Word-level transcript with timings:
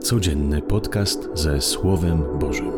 Codzienny 0.00 0.62
podcast 0.62 1.28
ze 1.34 1.60
Słowem 1.60 2.22
Bożym. 2.38 2.72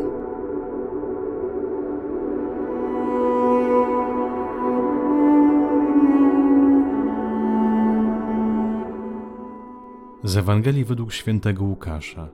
Z 10.23 10.37
Ewangelii 10.37 10.85
według 10.85 11.13
świętego 11.13 11.63
Łukasza. 11.63 12.27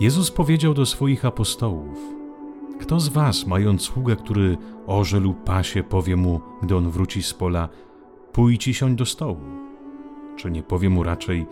Jezus 0.00 0.30
powiedział 0.30 0.74
do 0.74 0.86
swoich 0.86 1.24
apostołów: 1.24 1.98
Kto 2.80 3.00
z 3.00 3.08
was, 3.08 3.46
mając 3.46 3.82
sługę, 3.82 4.16
który 4.16 4.56
orze 4.86 5.20
lub 5.20 5.44
pasie, 5.44 5.82
powie 5.82 6.16
mu, 6.16 6.40
gdy 6.62 6.76
on 6.76 6.90
wróci 6.90 7.22
z 7.22 7.34
pola: 7.34 7.68
Pójdź 8.32 8.68
i 8.68 8.74
siądź 8.74 8.98
do 8.98 9.06
stołu? 9.06 9.40
Czy 10.36 10.50
nie 10.50 10.62
powie 10.62 10.90
mu 10.90 11.02
raczej: 11.02 11.46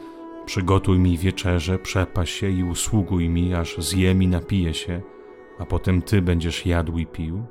Przygotuj 0.50 0.98
mi 0.98 1.18
wieczerze, 1.18 1.78
przepaś 1.78 2.30
się 2.30 2.50
i 2.50 2.64
usługuj 2.64 3.28
mi, 3.28 3.54
aż 3.54 3.76
zjem 3.78 4.22
i 4.22 4.28
napiję 4.28 4.74
się, 4.74 5.02
a 5.58 5.66
potem 5.66 6.02
ty 6.02 6.22
będziesz 6.22 6.66
jadł 6.66 6.98
i 6.98 7.06
pił? 7.06 7.42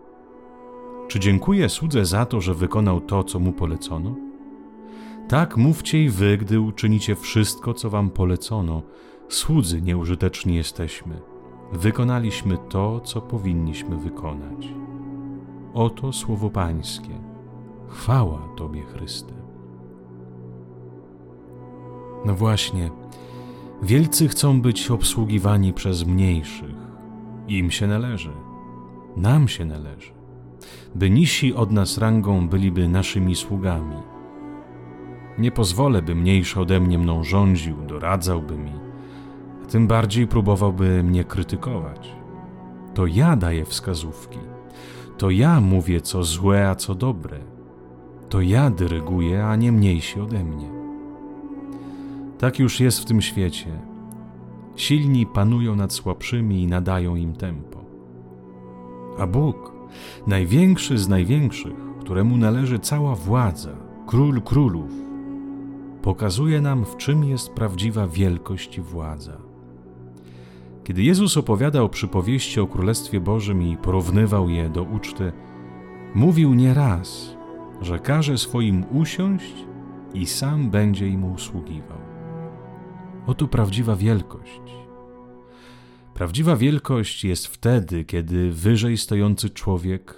Czy 1.07 1.19
dziękuję 1.19 1.69
słudze 1.69 2.05
za 2.05 2.25
to, 2.25 2.41
że 2.41 2.53
wykonał 2.53 3.01
to, 3.01 3.23
co 3.23 3.39
mu 3.39 3.53
polecono? 3.53 4.15
Tak 5.27 5.57
mówcie 5.57 6.03
i 6.03 6.09
wy, 6.09 6.37
gdy 6.37 6.59
uczynicie 6.59 7.15
wszystko, 7.15 7.73
co 7.73 7.89
wam 7.89 8.09
polecono. 8.09 8.81
Słudzy 9.29 9.81
nieużyteczni 9.81 10.55
jesteśmy. 10.55 11.21
Wykonaliśmy 11.73 12.57
to, 12.69 12.99
co 12.99 13.21
powinniśmy 13.21 13.97
wykonać. 13.97 14.67
Oto 15.73 16.13
słowo 16.13 16.49
Pańskie. 16.49 17.19
Chwała 17.87 18.49
Tobie, 18.57 18.81
Chryste. 18.81 19.48
No 22.25 22.35
właśnie, 22.35 22.89
wielcy 23.83 24.27
chcą 24.27 24.61
być 24.61 24.91
obsługiwani 24.91 25.73
przez 25.73 26.05
mniejszych. 26.05 26.75
Im 27.47 27.71
się 27.71 27.87
należy, 27.87 28.31
nam 29.17 29.47
się 29.47 29.65
należy, 29.65 30.11
by 30.95 31.09
nisi 31.09 31.53
od 31.53 31.71
nas 31.71 31.97
rangą 31.97 32.47
byliby 32.47 32.87
naszymi 32.87 33.35
sługami. 33.35 33.95
Nie 35.37 35.51
pozwolę, 35.51 36.01
by 36.01 36.15
mniejszy 36.15 36.59
ode 36.59 36.79
mnie 36.79 36.97
mną 36.97 37.23
rządził, 37.23 37.75
doradzałby 37.87 38.57
mi, 38.57 38.73
a 39.63 39.65
tym 39.65 39.87
bardziej 39.87 40.27
próbowałby 40.27 41.03
mnie 41.03 41.23
krytykować. 41.23 42.11
To 42.93 43.05
ja 43.05 43.35
daję 43.35 43.65
wskazówki, 43.65 44.39
to 45.17 45.29
ja 45.29 45.61
mówię, 45.61 46.01
co 46.01 46.23
złe, 46.23 46.69
a 46.69 46.75
co 46.75 46.95
dobre. 46.95 47.39
To 48.29 48.41
ja 48.41 48.69
dyryguję, 48.69 49.45
a 49.45 49.55
nie 49.55 49.71
mniejsi 49.71 50.19
ode 50.19 50.43
mnie. 50.43 50.78
Tak 52.39 52.59
już 52.59 52.79
jest 52.79 52.99
w 52.99 53.05
tym 53.05 53.21
świecie. 53.21 53.67
Silni 54.75 55.25
panują 55.25 55.75
nad 55.75 55.93
słabszymi 55.93 56.61
i 56.61 56.67
nadają 56.67 57.15
im 57.15 57.33
tempo. 57.33 57.85
A 59.17 59.27
Bóg, 59.27 59.73
największy 60.27 60.97
z 60.97 61.07
największych, 61.07 61.75
któremu 61.99 62.37
należy 62.37 62.79
cała 62.79 63.15
władza, 63.15 63.75
król 64.07 64.41
królów, 64.41 64.91
pokazuje 66.01 66.61
nam, 66.61 66.85
w 66.85 66.97
czym 66.97 67.23
jest 67.23 67.49
prawdziwa 67.49 68.07
wielkość 68.07 68.77
i 68.77 68.81
władza. 68.81 69.37
Kiedy 70.83 71.03
Jezus 71.03 71.37
opowiadał 71.37 71.89
przypowieści 71.89 72.59
o 72.59 72.67
Królestwie 72.67 73.19
Bożym 73.19 73.63
i 73.63 73.77
porównywał 73.77 74.49
je 74.49 74.69
do 74.69 74.83
uczty, 74.83 75.31
mówił 76.15 76.53
nieraz, 76.53 77.37
że 77.81 77.99
każe 77.99 78.37
swoim 78.37 78.85
usiąść 78.91 79.53
i 80.13 80.25
sam 80.25 80.69
będzie 80.69 81.07
im 81.07 81.23
usługiwał. 81.33 81.98
Oto 83.29 83.47
prawdziwa 83.47 83.95
wielkość. 83.95 84.61
Prawdziwa 86.13 86.55
wielkość 86.55 87.25
jest 87.25 87.47
wtedy, 87.47 88.05
kiedy 88.05 88.51
wyżej 88.51 88.97
stojący 88.97 89.49
człowiek 89.49 90.15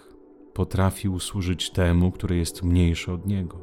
potrafi 0.53 1.09
usłużyć 1.09 1.69
temu, 1.69 2.11
który 2.11 2.37
jest 2.37 2.63
mniejszy 2.63 3.11
od 3.11 3.25
niego. 3.25 3.57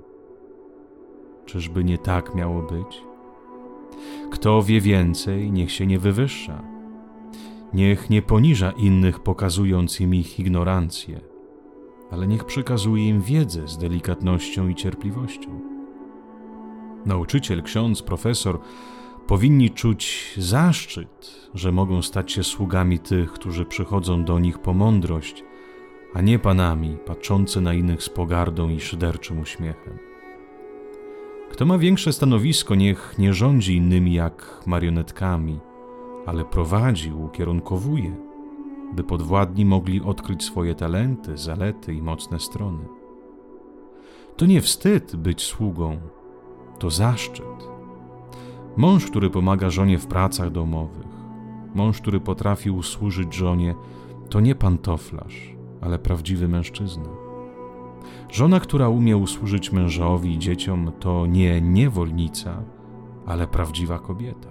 Czyżby 1.46 1.84
nie 1.84 1.98
tak 1.98 2.34
miało 2.34 2.62
być? 2.62 3.02
Kto 4.30 4.62
wie 4.62 4.80
więcej, 4.80 5.52
niech 5.52 5.72
się 5.72 5.86
nie 5.86 5.98
wywyższa. 5.98 6.62
Niech 7.72 8.10
nie 8.10 8.22
poniża 8.22 8.70
innych, 8.70 9.20
pokazując 9.20 10.00
im 10.00 10.14
ich 10.14 10.40
ignorancję, 10.40 11.20
ale 12.10 12.26
niech 12.26 12.44
przekazuje 12.44 13.08
im 13.08 13.20
wiedzę 13.20 13.68
z 13.68 13.78
delikatnością 13.78 14.68
i 14.68 14.74
cierpliwością. 14.74 15.60
Nauczyciel, 17.06 17.62
ksiądz, 17.62 18.02
profesor 18.02 18.60
powinni 19.28 19.70
czuć 19.70 20.34
zaszczyt, 20.36 21.48
że 21.54 21.72
mogą 21.72 22.02
stać 22.02 22.32
się 22.32 22.44
sługami 22.44 22.98
tych, 22.98 23.32
którzy 23.32 23.64
przychodzą 23.64 24.24
do 24.24 24.38
nich 24.38 24.58
po 24.58 24.74
mądrość, 24.74 25.44
a 26.14 26.20
nie 26.20 26.38
panami 26.38 26.96
patrzący 27.06 27.60
na 27.60 27.74
innych 27.74 28.02
z 28.02 28.08
pogardą 28.08 28.68
i 28.68 28.80
szyderczym 28.80 29.40
uśmiechem. 29.40 29.98
Kto 31.50 31.66
ma 31.66 31.78
większe 31.78 32.12
stanowisko, 32.12 32.74
niech 32.74 33.14
nie 33.18 33.34
rządzi 33.34 33.76
innymi 33.76 34.14
jak 34.14 34.62
marionetkami, 34.66 35.58
ale 36.26 36.44
prowadzi, 36.44 37.12
ukierunkowuje, 37.12 38.16
by 38.92 39.04
podwładni 39.04 39.64
mogli 39.64 40.00
odkryć 40.00 40.44
swoje 40.44 40.74
talenty, 40.74 41.36
zalety 41.36 41.94
i 41.94 42.02
mocne 42.02 42.40
strony. 42.40 42.84
To 44.36 44.46
nie 44.46 44.60
wstyd 44.60 45.16
być 45.16 45.42
sługą, 45.42 45.96
to 46.78 46.90
zaszczyt. 46.90 47.77
Mąż, 48.78 49.06
który 49.06 49.30
pomaga 49.30 49.70
żonie 49.70 49.98
w 49.98 50.06
pracach 50.06 50.50
domowych, 50.50 51.06
mąż, 51.74 52.00
który 52.00 52.20
potrafi 52.20 52.70
usłużyć 52.70 53.34
żonie, 53.34 53.74
to 54.30 54.40
nie 54.40 54.54
pantoflarz, 54.54 55.54
ale 55.80 55.98
prawdziwy 55.98 56.48
mężczyzna. 56.48 57.08
Żona, 58.30 58.60
która 58.60 58.88
umie 58.88 59.16
usłużyć 59.16 59.72
mężowi 59.72 60.32
i 60.32 60.38
dzieciom, 60.38 60.92
to 61.00 61.26
nie 61.26 61.60
niewolnica, 61.60 62.62
ale 63.26 63.46
prawdziwa 63.46 63.98
kobieta. 63.98 64.48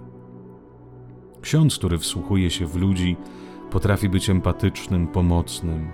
Ksiądz, 1.42 1.78
który 1.78 1.98
wsłuchuje 1.98 2.50
się 2.50 2.66
w 2.66 2.76
ludzi, 2.76 3.18
potrafi 3.72 4.10
być 4.10 4.30
empatycznym, 4.30 5.08
pomocnym. 5.08 5.92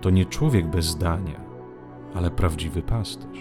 To 0.00 0.10
nie 0.10 0.24
człowiek 0.24 0.66
bez 0.66 0.84
zdania, 0.84 1.40
ale 2.14 2.30
prawdziwy 2.30 2.82
pasterz. 2.82 3.38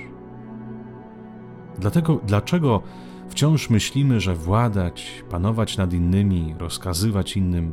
Dlatego, 1.79 2.19
dlaczego 2.23 2.81
wciąż 3.29 3.69
myślimy, 3.69 4.19
że 4.19 4.35
władać, 4.35 5.23
panować 5.29 5.77
nad 5.77 5.93
innymi, 5.93 6.55
rozkazywać 6.59 7.37
innym 7.37 7.71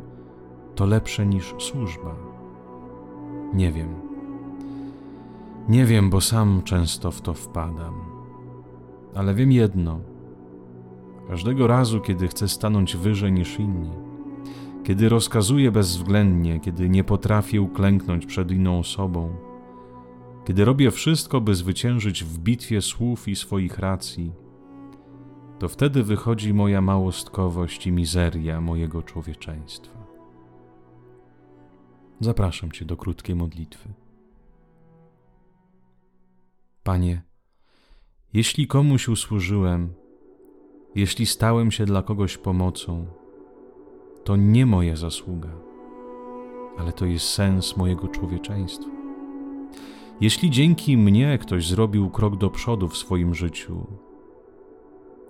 to 0.75 0.85
lepsze 0.85 1.25
niż 1.25 1.53
służba? 1.59 2.15
Nie 3.53 3.71
wiem. 3.71 3.95
Nie 5.69 5.85
wiem, 5.85 6.09
bo 6.09 6.21
sam 6.21 6.61
często 6.63 7.11
w 7.11 7.21
to 7.21 7.33
wpadam. 7.33 7.93
Ale 9.15 9.33
wiem 9.33 9.51
jedno. 9.51 9.99
Każdego 11.27 11.67
razu, 11.67 12.01
kiedy 12.01 12.27
chcę 12.27 12.47
stanąć 12.47 12.97
wyżej 12.97 13.31
niż 13.31 13.59
inni, 13.59 13.91
kiedy 14.83 15.09
rozkazuję 15.09 15.71
bezwzględnie, 15.71 16.59
kiedy 16.59 16.89
nie 16.89 17.03
potrafię 17.03 17.61
uklęknąć 17.61 18.25
przed 18.25 18.51
inną 18.51 18.79
osobą, 18.79 19.35
kiedy 20.45 20.65
robię 20.65 20.91
wszystko, 20.91 21.41
by 21.41 21.55
zwyciężyć 21.55 22.23
w 22.23 22.39
bitwie 22.39 22.81
słów 22.81 23.27
i 23.27 23.35
swoich 23.35 23.79
racji, 23.79 24.31
to 25.63 25.69
wtedy 25.69 26.03
wychodzi 26.03 26.53
moja 26.53 26.81
małostkowość 26.81 27.87
i 27.87 27.91
mizeria 27.91 28.61
mojego 28.61 29.03
człowieczeństwa. 29.03 30.07
Zapraszam 32.19 32.71
Cię 32.71 32.85
do 32.85 32.97
krótkiej 32.97 33.35
modlitwy. 33.35 33.89
Panie, 36.83 37.21
jeśli 38.33 38.67
komuś 38.67 39.07
usłużyłem, 39.07 39.93
jeśli 40.95 41.25
stałem 41.25 41.71
się 41.71 41.85
dla 41.85 42.01
kogoś 42.01 42.37
pomocą, 42.37 43.05
to 44.23 44.35
nie 44.35 44.65
moja 44.65 44.95
zasługa, 44.95 45.49
ale 46.77 46.93
to 46.93 47.05
jest 47.05 47.25
sens 47.29 47.77
mojego 47.77 48.07
człowieczeństwa. 48.07 48.89
Jeśli 50.21 50.49
dzięki 50.49 50.97
mnie 50.97 51.37
ktoś 51.37 51.67
zrobił 51.67 52.09
krok 52.09 52.37
do 52.37 52.49
przodu 52.49 52.87
w 52.87 52.97
swoim 52.97 53.35
życiu, 53.35 53.87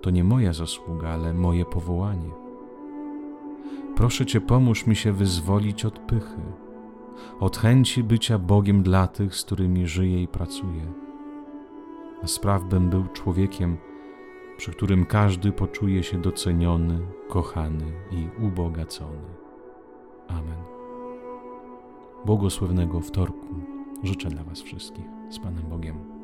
to 0.03 0.09
nie 0.09 0.23
moja 0.23 0.53
zasługa, 0.53 1.09
ale 1.09 1.33
moje 1.33 1.65
powołanie. 1.65 2.29
Proszę 3.95 4.25
Cię, 4.25 4.41
pomóż 4.41 4.87
mi 4.87 4.95
się 4.95 5.11
wyzwolić 5.11 5.85
od 5.85 5.99
pychy, 5.99 6.41
od 7.39 7.57
chęci 7.57 8.03
bycia 8.03 8.39
Bogiem 8.39 8.83
dla 8.83 9.07
tych, 9.07 9.35
z 9.35 9.43
którymi 9.43 9.87
żyję 9.87 10.23
i 10.23 10.27
pracuję. 10.27 10.93
A 12.23 12.27
spraw 12.27 12.63
bym 12.63 12.89
był 12.89 13.07
człowiekiem, 13.07 13.77
przy 14.57 14.71
którym 14.71 15.05
każdy 15.05 15.51
poczuje 15.51 16.03
się 16.03 16.21
doceniony, 16.21 16.99
kochany 17.29 17.85
i 18.11 18.43
ubogacony. 18.45 19.29
Amen. 20.27 20.63
Błogosławnego 22.25 23.01
wtorku 23.01 23.55
życzę 24.03 24.29
dla 24.29 24.43
Was 24.43 24.61
wszystkich 24.61 25.05
z 25.29 25.39
Panem 25.39 25.63
Bogiem. 25.69 26.22